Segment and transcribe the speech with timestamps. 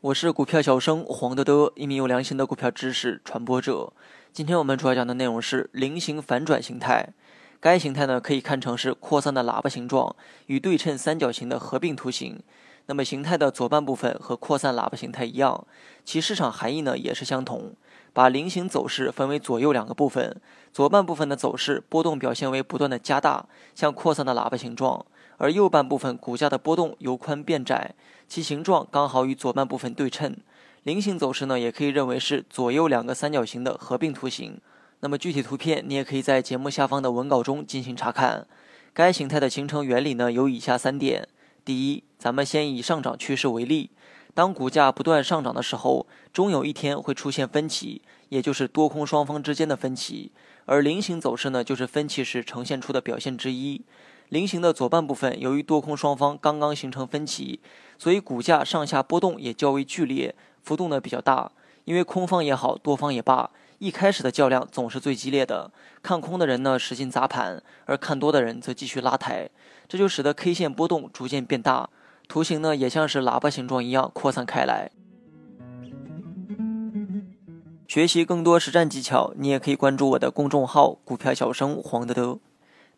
[0.00, 3.92] 我是股票小生黄德德，一名有良心的股票知识传播者。
[4.32, 7.10] 今天我们主要讲的内容是菱形反转形态。
[7.60, 10.16] 该形态呢，可以看成是扩散的喇叭形状
[10.46, 12.40] 与对称三角形的合并图形。
[12.86, 15.66] 那么形态的左半部分和扩散喇叭形态一样，
[16.06, 17.74] 其市场含义呢也是相同。
[18.14, 20.40] 把菱形走势分为左右两个部分，
[20.72, 23.44] 左半部分的走势波动表现为不断的加大，
[23.74, 25.04] 像扩散的喇叭形状；
[25.38, 27.94] 而右半部分股价的波动由宽变窄，
[28.28, 30.36] 其形状刚好与左半部分对称。
[30.84, 34.60] 菱形走势呢，也可以认为是左右两个三角形的合并图形。
[35.00, 38.46] 那么具体图片你也可以在节目下方的文稿中进行查看。
[38.92, 41.28] 该形态的形成原理呢有以下三点：
[41.64, 43.90] 第一，咱们先以上涨趋势为例，
[44.34, 50.32] 当股价不断上涨的时候，终有一天会出现分歧，也就是多空双方之间的分歧。
[50.64, 53.82] 而菱形走势呢，就是分歧时呈现出的表现之一。
[54.28, 57.60] 菱形的左半部分由于多空双方刚刚形成分歧，
[57.96, 61.50] 所以股价上下波动也较为剧烈，幅度呢比较大。
[61.84, 63.50] 因为空方也好，多方也罢。
[63.78, 65.70] 一开始的较量总是最激烈的，
[66.02, 69.48] 看空的人呢使劲砸盘，而看多的人则继续拉抬，
[69.88, 71.88] 这就使得 K 线波动逐渐变大，
[72.28, 74.90] 图形呢也像是喇叭形状一样扩散开来。
[77.86, 82.38] 学习更多实战技巧，你也可以关注我的公众号“股票小生黄德德”。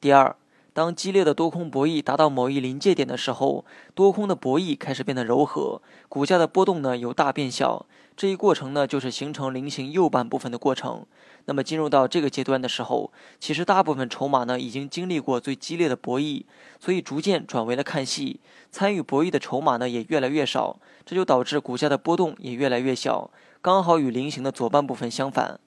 [0.00, 0.34] 第二。
[0.78, 3.64] 当激烈的多空博弈达到某一临界点的时候，
[3.96, 7.84] 多空的博弈开始变得柔和，股价的波动呢由大变小。
[8.16, 11.04] 这一过程呢就是形成菱形右半部分的过程。
[11.46, 16.44] 那么进入到这个阶段的时候，其实大部分筹码呢已经经历过最激烈的博弈，
[16.78, 18.38] 所以逐渐转为了看戏。
[18.70, 25.58] 参与博弈的筹码呢也越来越少，这就导致股价的波动也越来越小，刚好与菱形的左半部分相反。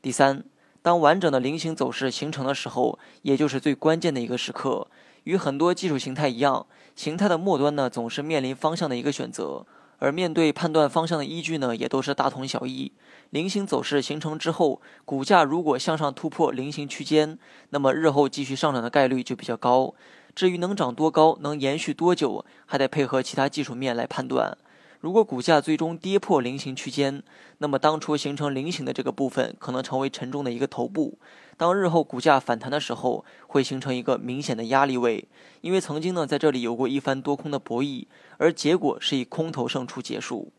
[0.00, 0.44] 第三。
[0.82, 4.88] 当完整的菱形走势形成的时候，也就是最关键的一个时刻。
[5.24, 6.66] 与很多技术形态一样，
[6.96, 9.64] 形态的末端呢总是面临方向的一个选择，
[9.98, 12.90] 而面对判断方向的依据呢也都是大同小异。
[13.30, 17.38] 菱形走势形成之后，股价如果向上突破菱形区间，
[17.70, 19.94] 那么日后继续上涨的概率就比较高。
[20.34, 24.58] 至于能涨多高、能延续多久，还得配合其他技术面来判断。
[25.02, 27.24] 如果股价最终跌破菱形区间，
[27.58, 31.18] 那么当初形成菱形的这个部分可能成为沉重的一个头部。
[31.56, 35.26] 当日后股价反弹的时候，会形成一个明显的压力位。
[35.60, 38.06] 因为曾经呢在这里有过一番多空的博弈，
[38.38, 40.52] 而结果是以空头胜出结束。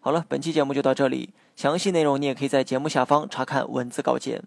[0.00, 4.42] 好了，本期节目就到这里，详细内容你也可以在节目下方查看文字稿件。